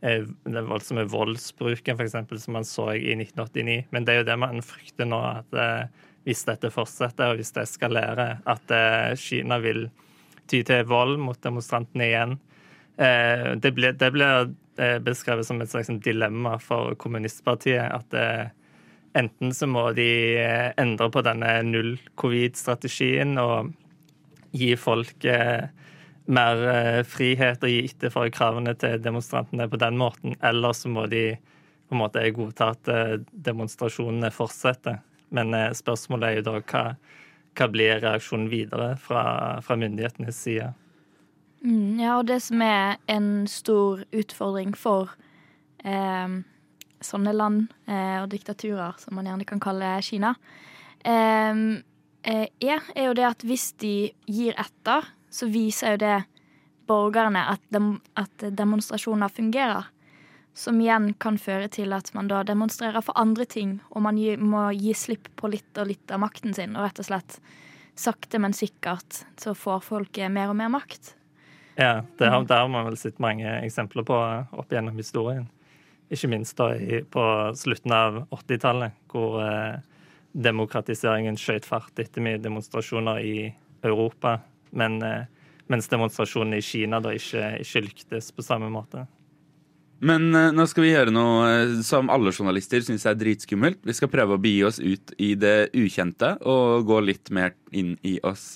[0.00, 3.88] den voldsomme voldsbruken eksempel, som man så i 1989.
[3.90, 7.54] Men det er jo det man frykter nå, at eh, hvis dette fortsetter og hvis
[7.56, 9.88] det eskalerer, at eh, Kina vil
[10.48, 12.36] ty til vold mot demonstrantene igjen.
[12.98, 17.90] Eh, det blir, det blir eh, beskrevet som et slags dilemma for kommunistpartiet.
[17.90, 18.54] At eh,
[19.18, 20.08] enten så må de
[20.38, 23.74] eh, endre på denne null-covid-strategien og
[24.56, 25.68] gi folk eh,
[26.28, 30.90] mer eh, frihet og gi etter for kravene til demonstrantene på den måten, eller så
[30.92, 31.32] må de
[31.88, 35.00] på en måte godta at eh, demonstrasjonene fortsetter.
[35.34, 36.84] Men eh, spørsmålet er jo da hva,
[37.56, 39.24] hva blir reaksjonen videre fra,
[39.64, 40.70] fra myndighetenes side?
[41.64, 45.16] Mm, ja, og det som er en stor utfordring for
[45.78, 50.32] sånne land og diktaturer, som man gjerne kan kalle Kina,
[51.06, 51.54] er,
[52.26, 53.92] er jo det at hvis de
[54.26, 56.16] gir etter, så viser jo det
[56.88, 59.90] borgerne at, dem, at demonstrasjoner fungerer.
[60.58, 64.34] Som igjen kan føre til at man da demonstrerer for andre ting, og man gi,
[64.40, 67.38] må gi slipp på litt og litt av makten sin, og rett og slett
[67.98, 71.14] sakte, men sikkert så får folk mer og mer makt.
[71.78, 74.16] Ja, det har, det har man vel sett mange eksempler på
[74.58, 75.46] opp gjennom historien.
[76.10, 77.22] Ikke minst da i, på
[77.54, 79.76] slutten av 80-tallet, hvor eh,
[80.32, 83.34] demokratiseringen skjøt fart etter mye demonstrasjoner i
[83.86, 85.28] Europa, men, eh,
[85.68, 89.06] mens demonstrasjonene i Kina da ikke, ikke lyktes på samme måte.
[89.98, 93.80] Men eh, nå skal vi gjøre noe eh, som alle journalister syns er dritskummelt.
[93.82, 97.96] Vi skal prøve å begi oss ut i det ukjente og gå litt mer inn
[98.06, 98.52] i oss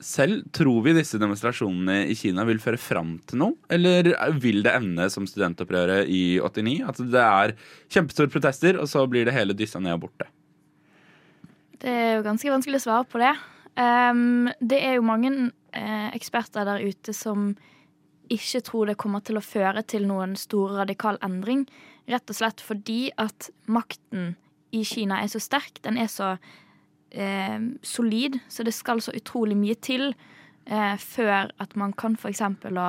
[0.00, 0.46] selv.
[0.56, 4.08] Tror vi disse demonstrasjonene i Kina vil føre fram til noe, eller
[4.40, 6.78] vil det ende som studentopprøret i 89?
[6.88, 7.54] At det er
[7.92, 10.30] kjempestore protester, og så blir det hele dyssa ned og borte?
[11.76, 13.34] Det er jo ganske vanskelig å svare på det.
[13.76, 15.30] Um, det er jo mange
[15.76, 17.50] eh, eksperter der ute som
[18.32, 21.66] ikke tror det kommer til å føre til noen stor radikal endring.
[22.08, 24.34] Rett og slett fordi at makten
[24.74, 25.82] i Kina er så sterk.
[25.84, 26.34] Den er så
[27.10, 32.80] eh, solid, så det skal så utrolig mye til eh, før at man kan eksempel
[32.80, 32.88] å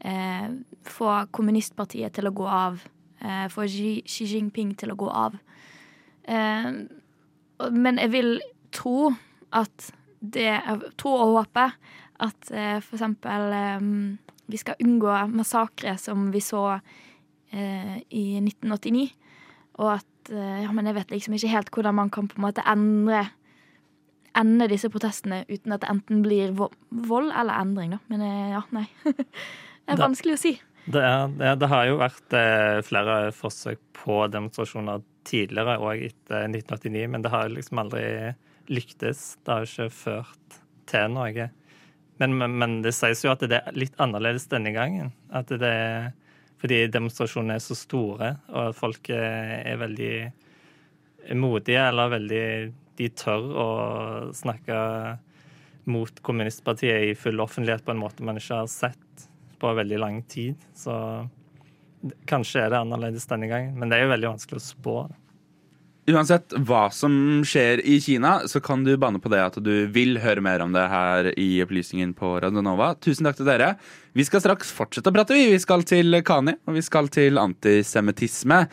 [0.00, 0.50] eh,
[0.86, 2.82] få kommunistpartiet til å gå av.
[3.22, 5.38] Eh, få Xi, Xi Jinping til å gå av.
[6.26, 8.40] Men jeg vil
[8.74, 9.12] tro
[9.54, 9.92] at
[10.34, 11.76] det Jeg tror og håper
[12.26, 13.54] at eh, for eksempel
[14.46, 16.78] vi skal unngå massakre som vi så
[17.50, 19.08] eh, i 1989.
[19.82, 22.46] Og at eh, Ja, men jeg vet liksom ikke helt hvordan man kan på en
[22.48, 23.26] måte endre
[24.36, 28.00] ende disse protestene uten at det enten blir vold eller endring, da.
[28.12, 28.86] Men eh, ja, nei.
[29.06, 30.52] det er vanskelig å si.
[30.86, 36.44] Det, er, det, det har jo vært eh, flere forsøk på demonstrasjoner tidligere òg etter
[36.50, 38.04] 1989, men det har liksom aldri
[38.72, 39.36] lyktes.
[39.44, 41.48] Det har jo ikke ført til noe.
[42.16, 45.12] Men, men, men, det sies jo at det er litt annerledes denne gangen.
[45.28, 46.10] At det er
[46.56, 50.14] fordi demonstrasjonene er så store, og at folk er veldig
[51.36, 52.46] modige, eller veldig
[52.96, 53.70] De tør å
[54.32, 54.76] snakke
[55.84, 59.26] mot kommunistpartiet i full offentlighet på en måte man ikke har sett
[59.60, 60.56] på veldig lang tid.
[60.72, 60.94] Så
[62.24, 64.96] kanskje er det annerledes denne gangen, men det er jo veldig vanskelig å spå.
[65.10, 65.25] det.
[66.06, 70.20] Uansett hva som skjer i Kina, så kan du banne på det at du vil
[70.22, 72.92] høre mer om det her i Opplysningen på Radionova.
[73.02, 73.72] Tusen takk til dere.
[74.14, 75.48] Vi skal straks fortsette å prate, vi.
[75.50, 78.68] Vi skal til Kani, og vi skal til antisemittisme.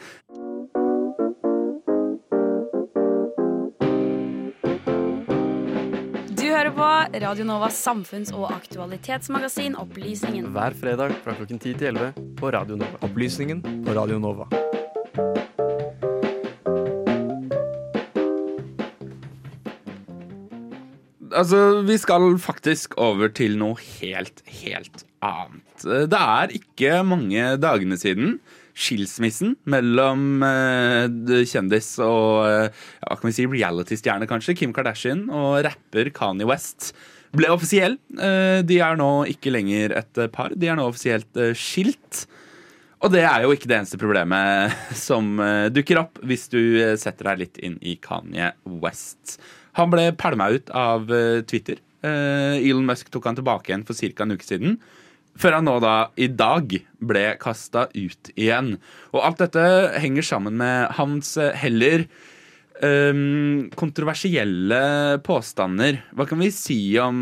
[6.37, 6.91] Du hører på
[7.25, 10.53] Radionovas samfunns- og aktualitetsmagasin Opplysningen.
[10.53, 13.01] Hver fredag fra klokken 10 til 11 på Radio Nova.
[13.09, 14.45] Opplysningen på Radio Nova.
[21.33, 25.85] Altså, vi skal faktisk over til noe helt, helt annet.
[26.11, 28.37] Det er ikke mange dagene siden
[28.73, 31.05] skilsmissen mellom uh,
[31.45, 36.91] kjendis og uh, hva kan vi si, reality-stjerne, kanskje, Kim Kardashian og rapper Kanye West
[37.33, 37.97] ble offisiell.
[38.17, 42.25] Uh, de er nå ikke lenger et par, de er nå offisielt skilt.
[43.03, 44.73] Og det er jo ikke det eneste problemet
[45.07, 45.35] som
[45.75, 46.61] dukker opp hvis du
[46.99, 49.37] setter deg litt inn i Kanye West.
[49.79, 51.79] Han ble pælma ut av uh, Twitter.
[52.03, 54.25] Uh, Elon Musk tok han tilbake igjen for ca.
[54.25, 54.77] en uke siden.
[55.39, 58.75] Før han nå da i dag ble kasta ut igjen.
[59.15, 59.63] Og alt dette
[60.03, 62.03] henger sammen med hans eh, heller
[62.85, 64.83] um, kontroversielle
[65.25, 66.03] påstander.
[66.13, 67.17] Hva kan vi si om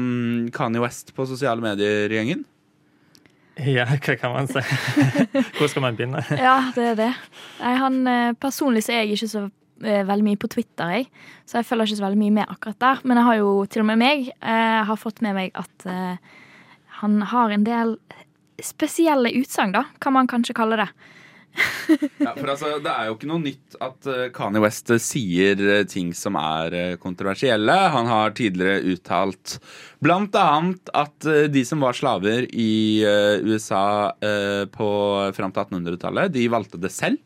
[0.51, 2.43] Kanye West på sosiale medier-gjengen?
[3.63, 4.59] Ja, hva kan man si?
[5.55, 6.25] Hvor skal man begynne?
[6.35, 7.11] ja, det er det.
[7.63, 8.03] Nei, han,
[8.43, 11.07] personlig så er jeg ikke så Eh, veldig mye på Twitter, jeg.
[11.45, 13.05] Så jeg følger ikke så veldig mye med akkurat der.
[13.05, 16.35] Men jeg har jo til og med meg eh, har fått med meg at eh,
[17.01, 17.97] han har en del
[18.61, 20.91] spesielle utsagn, da, kan man kanskje kalle det.
[22.21, 25.59] ja, for altså, Det er jo ikke noe nytt at uh, Kanye West uh, sier
[25.89, 27.75] ting som er kontroversielle.
[27.91, 29.57] Han har tidligere uttalt
[29.99, 30.45] bl.a.
[31.01, 33.03] at de som var slaver i
[33.43, 34.13] USA
[34.71, 34.87] på
[35.35, 37.19] fram til 1800-tallet, de valgte det selv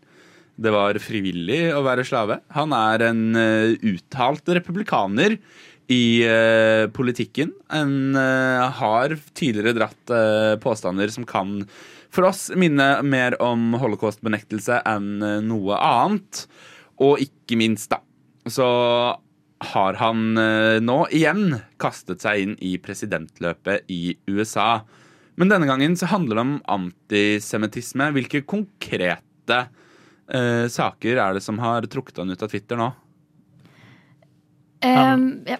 [0.55, 2.39] det var frivillig å være slave.
[2.55, 5.37] Han er en uh, uttalt republikaner
[5.91, 7.51] i uh, politikken.
[7.75, 10.15] En uh, har tidligere dratt
[10.63, 11.59] påstander som kan
[12.15, 16.45] for oss minne mer om holocaust-benektelse enn noe annet.
[17.03, 17.99] Og ikke minst, da,
[18.47, 18.67] så
[19.73, 20.37] har han
[20.85, 24.85] nå igjen kastet seg inn i presidentløpet i USA.
[25.35, 28.13] Men denne gangen så handler det om antisemittisme.
[28.15, 29.65] Hvilke konkrete
[30.33, 32.91] eh, saker er det som har trukket han ut av Twitter nå?
[34.85, 35.57] Um, ja.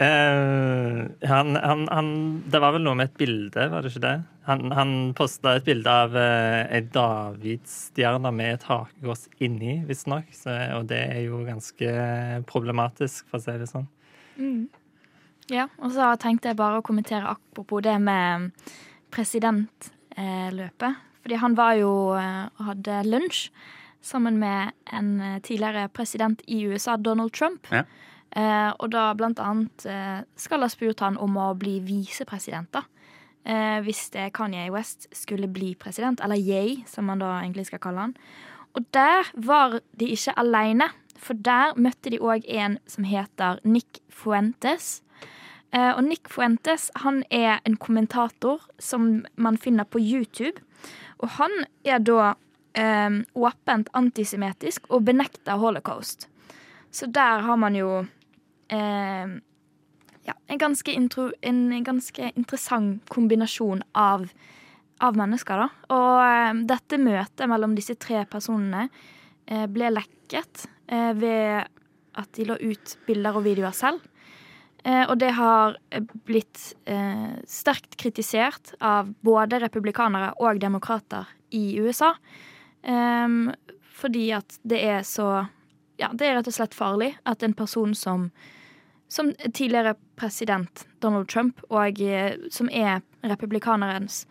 [0.00, 2.08] uh, han, han, han,
[2.50, 4.16] Det var vel noe med et bilde, var det ikke det?
[4.48, 10.28] Han, han posta et bilde av uh, ei davidsstjerne med et hakekors inni, visstnok.
[10.76, 11.94] Og det er jo ganske
[12.48, 13.88] problematisk, for å si det sånn.
[14.38, 14.68] Mm.
[15.48, 18.50] Ja, og så tenkte jeg bare å kommentere apropos det med
[19.14, 21.07] presidentløpet.
[21.28, 23.50] Fordi han var jo og eh, hadde lunsj
[24.00, 27.68] sammen med en eh, tidligere president i USA, Donald Trump.
[27.68, 27.82] Ja.
[28.32, 32.86] Eh, og da blant annet eh, skal ha spurt han om å bli visepresident, da.
[33.44, 37.82] Eh, hvis det Kanye West skulle bli president, eller Yay, som man da egentlig skal
[37.84, 38.16] kalle han.
[38.72, 40.88] Og der var de ikke aleine,
[41.20, 45.02] for der møtte de òg en som heter Nick Fuentes.
[45.70, 50.62] Eh, og Nick Fuentes han er en kommentator som man finner på YouTube.
[51.18, 51.52] Og han
[51.84, 52.32] er da
[52.78, 56.28] eh, åpent antisemittisk og benekter holocaust.
[56.90, 57.90] Så der har man jo
[58.72, 59.34] eh,
[60.28, 64.28] ja, en, ganske intro, en ganske interessant kombinasjon av,
[65.04, 65.68] av mennesker, da.
[65.94, 68.88] Og eh, dette møtet mellom disse tre personene
[69.46, 71.68] eh, ble lekket eh, ved
[72.18, 74.00] at de la ut bilder og videoer selv.
[74.84, 75.78] Eh, og det har
[76.28, 82.14] blitt eh, sterkt kritisert av både republikanere og demokrater i USA.
[82.82, 83.50] Ehm,
[83.98, 85.48] fordi at det er så
[85.98, 88.28] Ja, det er rett og slett farlig at en person som
[89.08, 94.26] som tidligere president Donald Trump, og eh, som er republikanerens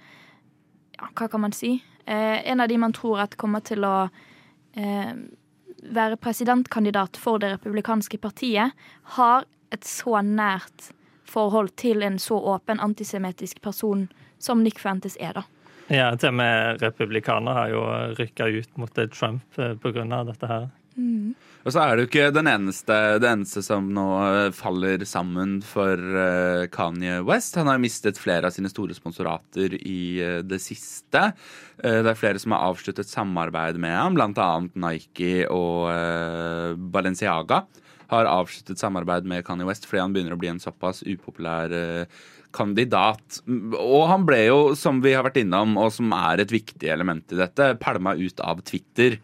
[0.98, 1.84] Ja, hva kan man si?
[2.06, 4.10] Eh, en av de man tror at kommer til å
[4.74, 5.14] eh,
[5.84, 8.72] være presidentkandidat for det republikanske partiet,
[9.18, 10.92] har et så nært
[11.28, 14.08] forhold til en så åpen antisemittisk person
[14.40, 15.44] som Nick Fuentes er, da.
[15.88, 17.84] Ja, til og med republikanere har jo
[18.18, 20.24] rykka ut mot Trump pga.
[20.28, 20.68] dette her.
[20.98, 21.36] Mm.
[21.68, 25.58] Og så er det jo ikke den eneste, det eneste som nå eh, faller sammen
[25.66, 27.60] for eh, Kanye West.
[27.60, 31.30] Han har mistet flere av sine store sponsorater i eh, det siste.
[31.78, 34.48] Det er flere som har avsluttet samarbeid med ham, bl.a.
[34.82, 35.92] Nike og
[36.90, 37.60] Balenciaga
[38.12, 41.74] har avsluttet samarbeid med Kanye West fordi han begynner å bli en såpass upopulær
[42.56, 43.42] kandidat.
[43.48, 47.36] Og han ble jo, som vi har vært innom, og som er et viktig element
[47.36, 49.20] i dette, pælma ut av Twitter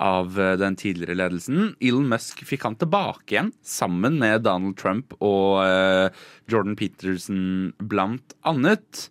[0.00, 1.74] av eh, den tidligere ledelsen.
[1.84, 6.08] Elon Musk fikk han tilbake igjen, sammen med Donald Trump og uh,
[6.50, 7.40] Jordan Peterson,
[7.78, 9.08] blant annet.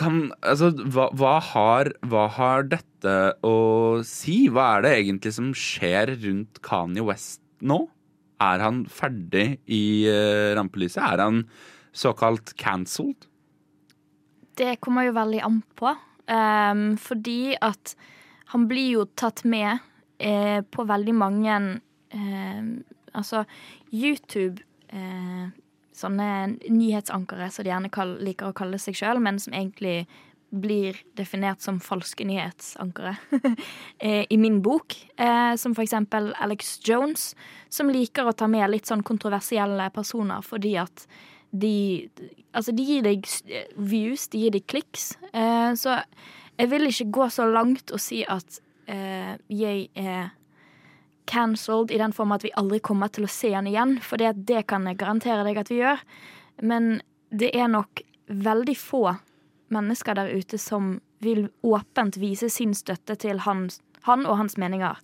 [0.00, 4.46] Kan, altså, hva, hva, har, hva, har, dette å si?
[4.48, 7.82] Hva er det egentlig som skjer rundt Kanye West nå?
[8.40, 11.02] Er han ferdig i uh, rampelyset?
[11.02, 11.42] Er han
[11.92, 13.26] såkalt cancelled?
[14.56, 15.92] Det kommer jo veldig an på.
[16.30, 17.94] Um, fordi at
[18.52, 19.78] han blir jo tatt med
[20.18, 21.56] eh, på veldig mange
[22.14, 22.62] eh,
[23.10, 23.44] Altså
[23.90, 24.62] YouTube
[24.94, 25.50] eh,
[26.00, 30.06] Sånne nyhetsankere som de gjerne liker å kalle seg sjøl, men som egentlig
[30.50, 33.14] blir definert som falske nyhetsankere
[33.98, 34.96] eh, i min bok.
[35.16, 37.34] Eh, som for eksempel Alex Jones,
[37.68, 41.06] som liker å ta med litt sånn kontroversielle personer fordi at
[41.50, 42.10] de
[42.50, 43.26] Altså, de gir deg
[43.78, 45.12] views, de gir deg kliks.
[45.30, 46.00] Eh, så
[46.58, 48.58] jeg vil ikke gå så langt og si at
[48.90, 50.32] eh, jeg er
[51.30, 54.64] cancelled i den form at vi aldri kommer til å se han igjen, for det
[54.66, 56.02] kan jeg garantere deg at vi gjør.
[56.66, 56.90] Men
[57.30, 59.04] det er nok veldig få
[59.70, 63.68] mennesker der ute som vil åpent vise sin støtte til han,
[64.06, 64.98] han og hans meninger,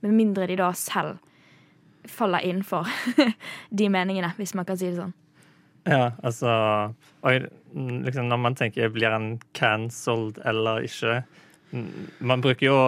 [0.00, 1.18] med mindre de da selv
[2.06, 2.86] faller innenfor
[3.70, 5.14] de meningene, hvis man kan si det sånn.
[5.86, 6.50] Ja, altså
[7.22, 11.20] og liksom Når man tenker blir han cancelled eller ikke
[12.18, 12.78] Man bruker jo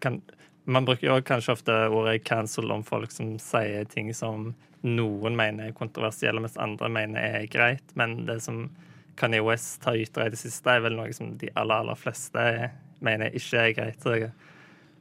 [0.00, 0.22] kan,
[0.64, 5.68] man bruker jo kanskje ofte ordet 'cancel' om folk som sier ting som noen mener
[5.68, 7.82] er kontroversielle, mens andre mener er greit.
[7.94, 8.68] Men det som
[9.18, 12.44] Kanye West har ytra i det siste, er vel noe som de aller, aller fleste
[13.04, 14.06] mener ikke er greit.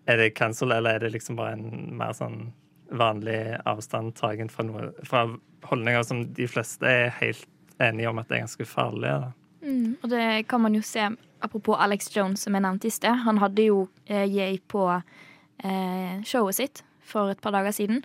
[0.08, 2.50] Er det cancel, eller er det liksom bare en mer sånn
[2.98, 5.26] vanlig avstandtagen fra, noe, fra
[5.68, 7.48] holdninger som de fleste er helt
[7.84, 9.14] enige om at det er ganske farlig?
[9.62, 13.14] Mm, og det kan man jo se Apropos Alex Jones, som jeg nevnte i sted.
[13.22, 18.02] Han hadde jo eh, Yay på eh, showet sitt for et par dager siden.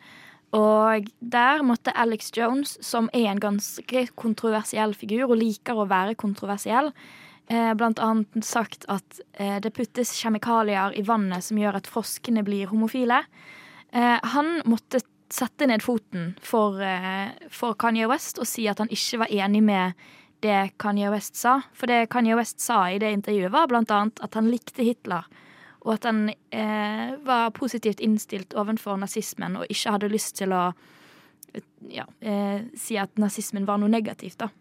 [0.52, 6.18] Og der måtte Alex Jones, som er en ganske kontroversiell figur og liker å være
[6.20, 6.92] kontroversiell,
[7.48, 12.44] eh, blant annet sagt at eh, det puttes kjemikalier i vannet som gjør at froskene
[12.44, 13.22] blir homofile.
[13.92, 15.00] Eh, han måtte
[15.32, 16.76] sette ned foten for,
[17.48, 20.02] for, Kanye West og si at han ikke var enig med
[20.44, 21.62] det Kanye West sa.
[21.72, 25.24] For det Kanye West sa i det intervjuet, var blant annet at han likte Hitler.
[25.82, 30.64] Og at han eh, var positivt innstilt overfor nazismen og ikke hadde lyst til å
[31.90, 34.38] ja, eh, si at nazismen var noe negativt.
[34.44, 34.52] da.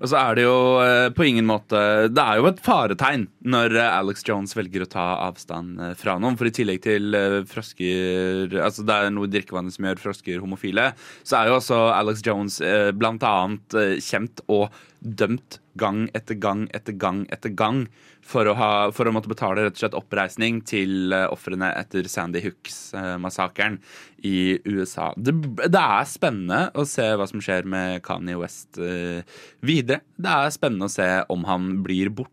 [0.00, 1.78] Og så er det jo eh, på ingen måte
[2.12, 6.16] Det er jo et faretegn når eh, Alex Jones velger å ta avstand eh, fra
[6.20, 6.36] noen.
[6.38, 7.16] For i tillegg til
[7.48, 10.90] frosker Altså det er noe i drikkevannet som gjør frosker homofile,
[11.26, 12.58] så er jo også Alex Jones
[12.96, 14.68] blant annet kjent og
[15.06, 17.84] dømt gang etter gang etter gang etter gang
[18.26, 22.08] for å, ha, for å måtte betale rett og slett oppreisning til uh, ofrene etter
[22.10, 23.78] Sandy Hooks-massakren
[24.26, 25.12] i USA.
[25.16, 29.22] Det, det, er spennende å se hva som skjer med Kanye West uh,
[29.66, 30.02] videre.
[30.16, 32.32] Det er spennende å se om han blir borte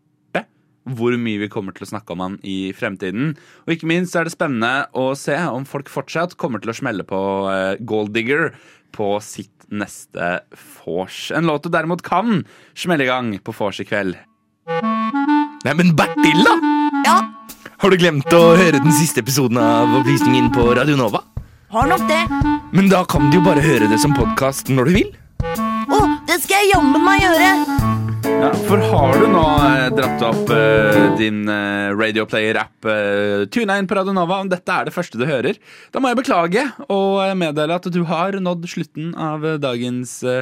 [0.84, 3.32] hvor mye vi kommer til å snakke om han i fremtiden.
[3.64, 7.06] Og ikke minst er det spennende å se om folk fortsatt kommer til å smelle
[7.08, 8.52] på uh, Gold Digger
[8.94, 10.40] på sitt neste
[10.84, 11.30] vors.
[11.34, 12.42] En låt du derimot kan
[12.74, 14.18] smelle i gang på vors i kveld.
[15.64, 16.56] Nei, men Bertil, da!
[17.04, 17.16] Ja?
[17.80, 21.24] Har du glemt å høre den siste episoden av Opplysningen på Radio Nova?
[21.74, 22.22] Har nok det.
[22.72, 25.10] Men da kan du jo bare høre det som podkast når du vil.
[25.44, 27.93] Å, det skal jeg jammen meg gjøre!
[28.24, 33.88] Ja, for har du nå eh, dratt opp eh, din eh, Radioplayer-app, eh, tuna inn
[33.90, 35.58] på Radio Nova, om dette er det første du hører,
[35.92, 40.16] da må jeg beklage og eh, meddele at du har nådd slutten av eh, dagens
[40.24, 40.40] eh,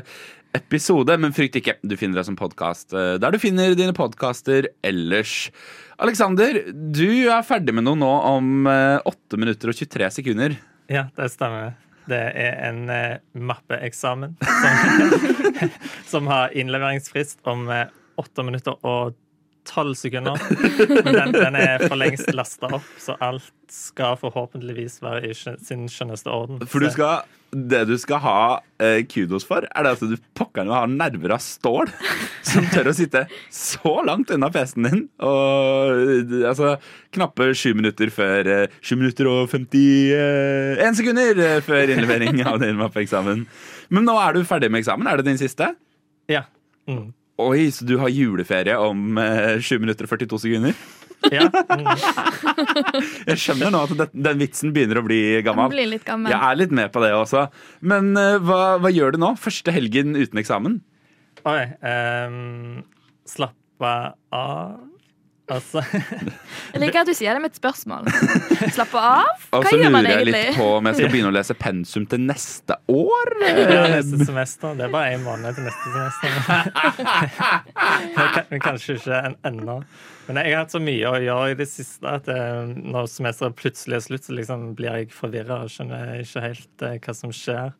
[0.54, 1.16] episode.
[1.18, 5.48] Men frykt ikke, du finner det som podkast der du finner dine podkaster ellers.
[6.02, 10.54] Alexander, du er ferdig med noe nå om eh, 8 minutter og 23 sekunder.
[10.92, 11.72] Ja, det stemmer.
[12.10, 15.18] Det er en eh, mappeeksamen som,
[16.12, 17.86] som har innleveringsfrist om eh,
[18.20, 19.14] åtte minutter og
[19.68, 20.38] tolv sekunder.
[21.04, 25.86] Men den, den er for lengst lasta opp, så alt skal forhåpentligvis være i sin
[25.90, 26.60] skjønneste orden.
[26.68, 28.40] For du skal, det du skal ha
[28.82, 31.92] eh, kudos for, er det at du pokker meg har nerver av stål
[32.50, 35.06] som tør å sitte så langt unna PC-en din.
[35.24, 36.74] Og eh, altså
[37.14, 43.46] knappe sju minutter før eh, Sju minutter og 51 sekunder før innlevering av din mappeeksamen.
[43.92, 45.08] Men nå er du ferdig med eksamen.
[45.08, 45.74] Er det din siste?
[46.30, 46.46] Ja.
[46.90, 47.12] Mm.
[47.40, 50.76] Oi, så du har juleferie om eh, 7 minutter og 42 sekunder?
[51.32, 51.46] Ja.
[51.48, 51.86] Mm.
[53.30, 55.70] Jeg skjønner nå at den, den vitsen begynner å bli gammel.
[55.70, 56.32] Den blir litt gammel.
[56.34, 57.46] Jeg er litt med på det også.
[57.80, 59.32] Men eh, hva, hva gjør du nå?
[59.40, 60.80] Første helgen uten eksamen?
[61.48, 61.62] Oi.
[61.88, 62.82] ehm,
[63.26, 63.92] slappe
[64.34, 64.76] av
[65.52, 65.82] Altså
[66.72, 68.08] Jeg liker at du sier det med et spørsmål.
[68.76, 69.28] Slappe av?
[69.50, 70.44] Hva altså, gjør man lurer jeg egentlig?
[70.48, 73.34] litt på om jeg skal begynne å lese pensum til neste år.
[73.42, 74.76] Ja, neste semester.
[74.78, 76.30] Det er bare én måned til neste semester.
[78.50, 79.76] Men Kanskje ikke en, ennå.
[80.28, 83.58] Men jeg har hatt så mye å gjøre i det siste at eh, når semesteret
[83.58, 87.34] plutselig er slutt, så liksom blir jeg forvirra og skjønner ikke helt eh, hva som
[87.34, 87.74] skjer.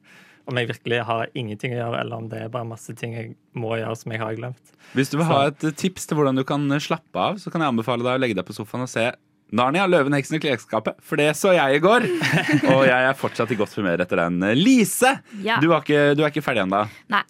[0.50, 3.34] Om jeg virkelig har ingenting å gjøre, eller om det er bare masse ting jeg
[3.54, 4.72] må gjøre som jeg har glemt.
[4.96, 7.52] Hvis du vil ha et eh, tips til hvordan du kan eh, slappe av, så
[7.52, 9.12] kan jeg anbefale deg å legge deg på sofaen og se
[9.52, 10.96] Narnia, løven, heksen i klesskapet.
[11.04, 12.06] For det så jeg i går.
[12.72, 14.38] Og jeg er fortsatt i godt humør etter den.
[14.48, 15.10] Eh, Lise,
[15.44, 15.58] Ja.
[15.60, 16.80] du, er ikke, du er ikke ferdig ennå.
[17.12, 17.20] Nei,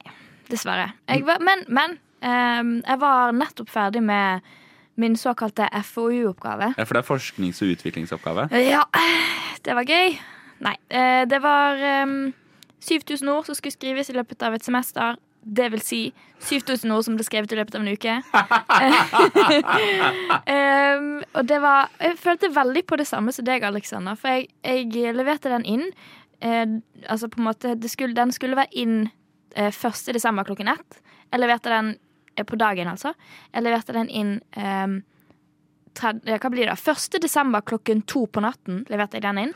[0.46, 0.84] dessverre.
[1.10, 4.46] Jeg var, men men um, jeg var nettopp ferdig med
[5.02, 6.70] min såkalte FoU-oppgave.
[6.78, 8.46] Ja, For det er forsknings- og utviklingsoppgave.
[8.70, 8.84] Ja,
[9.66, 10.14] det var gøy.
[10.62, 10.76] Nei,
[11.26, 12.16] det var ehm,
[12.82, 15.16] 7000 ord som skulle skrives i løpet av et semester.
[15.42, 16.00] Det vil si
[16.46, 18.14] 7000 ord som ble skrevet i løpet av en uke.
[20.46, 24.14] um, og det var Jeg følte veldig på det samme som deg, Alexander.
[24.18, 25.88] For jeg, jeg, leverte den inn.
[26.42, 26.78] Uh,
[27.08, 29.10] altså på en måte skulle, Den skulle være inn
[29.56, 30.14] eh, uh, 1.
[30.14, 31.02] desember klokken ett.
[31.32, 31.94] Jeg leverte den
[32.36, 33.14] eh, på dagen, altså.
[33.54, 35.00] Jeg leverte den inn um,
[35.98, 36.76] 30, hva blir det?
[36.78, 37.18] 1.
[37.22, 39.52] desember klokken to på natten leverte jeg den inn.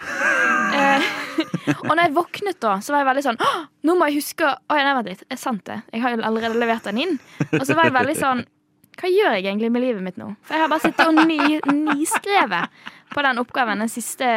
[0.77, 1.07] Eh,
[1.87, 3.39] og når jeg våknet da, så var jeg veldig sånn
[3.87, 5.25] Nå må jeg huske Oi, nei, vent litt.
[5.31, 5.81] Jeg sant det.
[5.95, 7.17] Jeg har jo allerede levert den inn.
[7.53, 8.45] Og så var jeg veldig sånn
[8.97, 10.33] Hva gjør jeg egentlig med livet mitt nå?
[10.47, 14.29] For jeg har bare sittet og ny, nyskrevet på den oppgaven den siste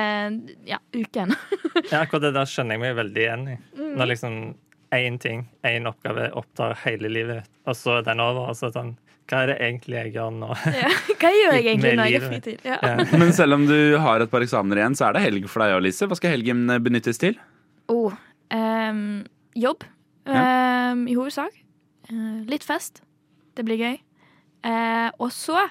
[0.68, 1.34] ja, uken.
[1.92, 3.56] ja, akkurat det der skjønner jeg meg veldig igjen i.
[3.80, 3.94] Mm.
[3.98, 4.36] Når liksom
[4.96, 8.52] én ting, én oppgave, opptar hele livet, og så er den over.
[8.52, 10.50] og så er den sånn hva er det egentlig jeg gjør nå?
[10.80, 10.90] Ja,
[11.22, 12.66] hva gjør jeg egentlig når jeg har fritid?
[12.66, 12.80] Ja.
[12.82, 13.06] Ja.
[13.22, 15.78] Men selv om du har et par eksamener igjen, så er det helg for deg
[15.78, 16.10] òg, Lise.
[16.10, 17.38] Hva skal helgen eh, benyttes til?
[17.90, 18.16] Oh,
[18.54, 19.06] um,
[19.58, 19.86] jobb,
[20.30, 21.54] Um, i hovedsak.
[22.12, 23.02] Uh, litt fest.
[23.58, 24.02] Det blir gøy.
[24.66, 25.70] Uh, og så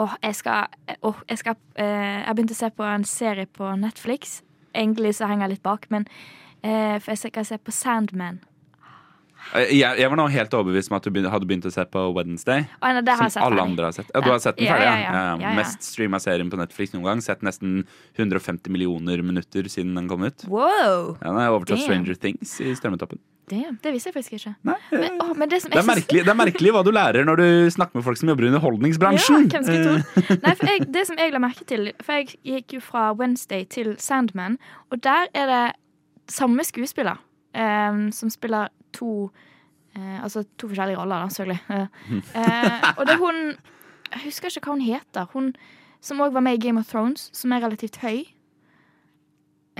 [0.00, 0.70] Åh, jeg skal,
[1.02, 1.82] oh, jeg, skal uh,
[2.22, 4.38] jeg begynte å se på en serie på Netflix.
[4.72, 6.06] Egentlig så henger jeg litt bak, men
[6.62, 8.38] eh, For jeg skal se på Sandman.
[9.54, 11.84] Eh, Jeg, jeg var nå helt overbevist om at du begyn- hadde begynt å se
[11.84, 12.66] på Wednesday.
[12.82, 13.70] Oh, nei, det har som sett alle ferdig.
[13.70, 14.10] andre har sett.
[14.14, 14.86] Ja, du har sett den ferdig?
[14.86, 15.54] ja, ja.
[15.56, 17.20] Mest streama serien på Netflix noen gang.
[17.24, 17.84] Sett nesten
[18.18, 20.44] 150 millioner minutter siden den kom ut.
[20.48, 21.16] Wow!
[21.20, 21.80] Ja, den har overtatt.
[21.84, 23.18] Stranger Things i strømmetoppen.
[23.50, 24.52] Damn, det visste jeg faktisk ikke.
[24.62, 24.76] Men,
[25.20, 27.46] åh, men det, som Det er, merkelig, det er merkelig hva du lærer når du
[27.74, 29.48] snakker med folk som jobber i underholdningsbransjen.
[29.50, 30.38] Ja, hvem skulle?
[30.44, 33.64] Nei, for jeg, det som jeg la merke til For jeg gikk jo fra Wednesday
[33.66, 34.54] til Sandman,
[34.92, 35.64] og der er det
[36.30, 37.18] samme skuespiller
[37.58, 38.68] um, som spiller
[39.00, 39.10] to
[39.96, 41.88] eh, Altså to forskjellige roller, da, selvfølgelig.
[42.40, 43.40] Eh, og det er hun
[44.10, 45.30] Jeg husker ikke hva hun heter.
[45.34, 45.54] Hun
[46.00, 48.24] som òg var med i Game of Thrones, som er relativt høy.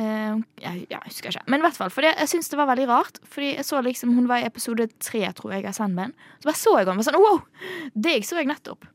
[0.01, 1.45] Eh, jeg, ja, jeg husker ikke.
[1.51, 3.21] Men i hvert fall, fordi jeg syns det var veldig rart.
[3.27, 6.15] Fordi jeg så liksom, Hun var i episode tre, tror jeg, av Sandman.
[6.39, 7.41] Så bare så jeg henne og var sånn wow!
[8.09, 8.87] Deg så jeg nettopp.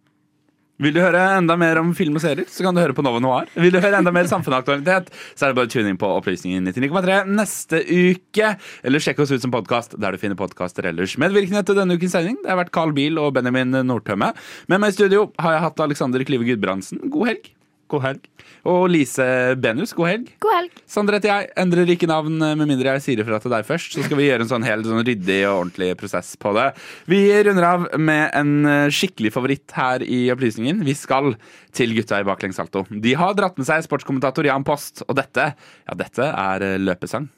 [0.83, 3.21] Vil du høre enda mer om film og serier, så kan du høre på Nova
[3.23, 3.47] Noir.
[3.55, 6.67] Vil du høre enda mer samfunnsaktualitet, så er det bare å tune inn på Opplysningen
[6.67, 8.51] 99,3 neste uke.
[8.83, 11.15] Eller sjekk oss ut som podkast der du finner podkaster ellers.
[11.21, 14.33] Medvirkende til denne ukens sending det har vært Carl Biel og Benjamin Nordtømme.
[14.67, 17.05] Med meg i studio har jeg hatt Alexander Klive Gudbrandsen.
[17.07, 17.55] God helg.
[17.91, 18.23] God helg.
[18.65, 19.25] Og Lise
[19.61, 19.93] Benus.
[19.95, 20.29] God helg.
[20.41, 20.79] God helg.
[20.89, 21.49] Sondre heter jeg.
[21.61, 23.93] Endrer ikke navn med mindre jeg sier ifra til deg først.
[23.93, 26.71] Så skal vi gjøre en sånn helt sånn ryddig og ordentlig prosess på det.
[27.11, 30.81] Vi runder av med en eh, skikkelig favoritt her i Opplysningen.
[30.87, 31.35] Vi skal
[31.75, 32.87] til gutta i baklengssalto.
[32.89, 35.51] De har dratt med seg sportskommentator Jan Post, og dette,
[35.85, 37.29] ja, dette er eh, løpesang.